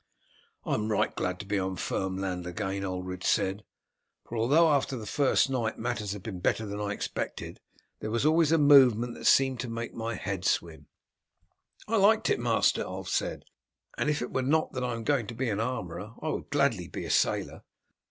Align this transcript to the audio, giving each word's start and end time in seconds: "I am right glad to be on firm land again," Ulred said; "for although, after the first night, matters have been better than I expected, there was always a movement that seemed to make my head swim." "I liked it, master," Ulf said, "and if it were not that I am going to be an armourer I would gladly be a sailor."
"I 0.65 0.73
am 0.73 0.89
right 0.91 1.15
glad 1.15 1.39
to 1.41 1.45
be 1.45 1.59
on 1.59 1.75
firm 1.75 2.17
land 2.17 2.47
again," 2.47 2.83
Ulred 2.83 3.23
said; 3.23 3.63
"for 4.25 4.35
although, 4.35 4.69
after 4.73 4.97
the 4.97 5.05
first 5.05 5.47
night, 5.47 5.77
matters 5.77 6.13
have 6.13 6.23
been 6.23 6.39
better 6.39 6.65
than 6.65 6.81
I 6.81 6.87
expected, 6.89 7.59
there 7.99 8.09
was 8.09 8.25
always 8.25 8.51
a 8.51 8.57
movement 8.57 9.13
that 9.13 9.25
seemed 9.25 9.59
to 9.59 9.69
make 9.69 9.93
my 9.93 10.15
head 10.15 10.43
swim." 10.43 10.87
"I 11.87 11.97
liked 11.97 12.31
it, 12.31 12.39
master," 12.39 12.83
Ulf 12.83 13.09
said, 13.09 13.45
"and 13.95 14.09
if 14.09 14.23
it 14.23 14.33
were 14.33 14.41
not 14.41 14.73
that 14.73 14.83
I 14.83 14.93
am 14.95 15.03
going 15.03 15.27
to 15.27 15.35
be 15.35 15.51
an 15.51 15.59
armourer 15.59 16.15
I 16.19 16.29
would 16.29 16.49
gladly 16.49 16.87
be 16.87 17.05
a 17.05 17.11
sailor." 17.11 17.61